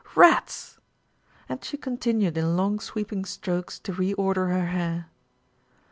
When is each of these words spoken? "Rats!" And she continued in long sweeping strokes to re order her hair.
"Rats!" 0.15 0.79
And 1.47 1.63
she 1.63 1.77
continued 1.77 2.35
in 2.35 2.57
long 2.57 2.79
sweeping 2.79 3.23
strokes 3.23 3.77
to 3.81 3.93
re 3.93 4.13
order 4.15 4.47
her 4.47 4.65
hair. 4.65 5.11